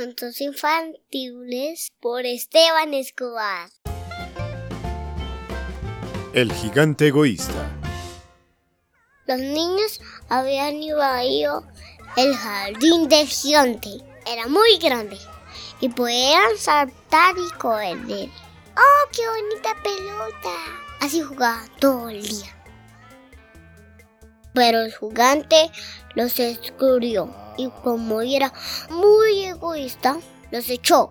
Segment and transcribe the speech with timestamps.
[0.00, 3.68] Cuentos infantiles por Esteban Escobar.
[6.32, 7.70] El gigante egoísta.
[9.26, 10.00] Los niños
[10.30, 11.66] habían invadido
[12.16, 13.90] el jardín del gigante.
[14.26, 15.18] Era muy grande
[15.82, 18.30] y podían saltar y correr.
[18.78, 20.56] ¡Oh, qué bonita pelota!
[21.02, 22.59] Así jugaban todo el día.
[24.52, 25.70] Pero el gigante
[26.14, 28.52] los descubrió y como era
[28.90, 30.18] muy egoísta,
[30.50, 31.08] los echó.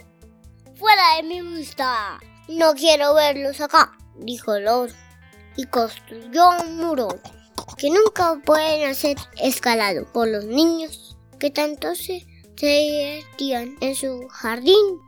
[0.76, 2.20] ¡Fuera de mi vista!
[2.48, 4.68] No quiero verlos acá, dijo el.
[5.56, 7.10] Y construyó un muro
[7.78, 12.26] que nunca pueden ser escalado por los niños que tanto se,
[12.56, 15.00] se divertían en su jardín.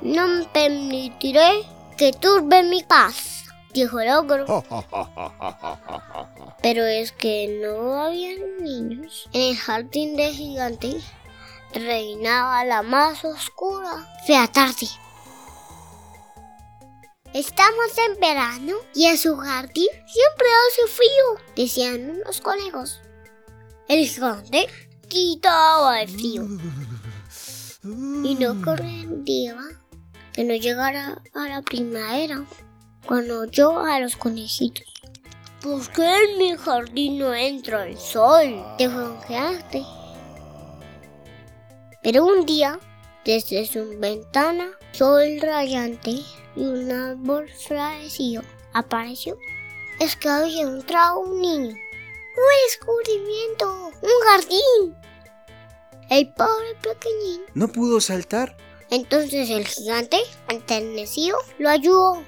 [0.00, 1.64] No me permitiré
[1.96, 3.14] que turbe mi paz,
[3.74, 4.46] dijo el ogro.
[6.62, 9.28] Pero es que no había niños.
[9.32, 11.00] En el jardín de gigante
[11.74, 14.88] reinaba la más oscura fea tarde.
[17.34, 23.00] Estamos en verano y en su jardín siempre hace frío, decían unos conejos.
[23.88, 24.68] El gigante
[25.08, 26.46] quitaba el frío
[28.22, 29.56] y no comprendía
[30.32, 32.44] que no llegara a la primavera
[33.06, 34.86] cuando oyó a los conejitos.
[35.62, 38.62] ¿Por qué en mi jardín no entra el sol?
[38.76, 39.82] Te congeaste.
[42.02, 42.78] Pero un día,
[43.24, 46.10] desde su ventana, sol radiante
[46.54, 48.42] y un árbol florecido
[48.74, 49.38] apareció.
[50.00, 51.70] Es que había entrado un niño.
[51.70, 53.90] ¡Un descubrimiento!
[54.02, 54.96] ¡Un jardín!
[56.10, 57.42] El pobre pequeñín.
[57.54, 58.56] ¿No pudo saltar?
[58.90, 60.18] Entonces el gigante,
[60.48, 62.22] enternecido, lo ayudó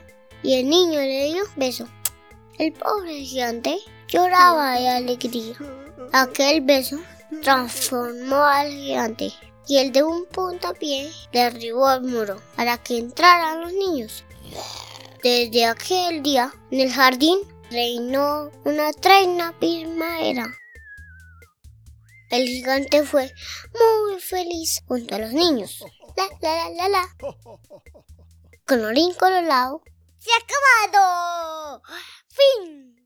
[0.47, 1.89] y el niño le dio beso.
[2.57, 5.57] El pobre gigante lloraba de alegría.
[6.13, 7.01] Aquel beso
[7.43, 9.33] transformó al gigante
[9.67, 14.25] y el de un puntapié derribó el muro para que entraran los niños.
[15.21, 17.41] Desde aquel día, en el jardín
[17.73, 20.47] reinó una treina primavera.
[22.31, 23.33] El gigante fue
[23.73, 25.85] muy feliz junto a los niños.
[26.17, 27.17] La, la, la, la, la.
[28.65, 29.83] Colorín colorado.
[30.31, 33.06] ワードフィン。